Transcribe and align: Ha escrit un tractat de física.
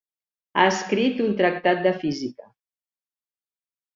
Ha 0.59 0.63
escrit 0.69 1.19
un 1.25 1.35
tractat 1.41 1.83
de 1.85 1.93
física. 2.05 2.47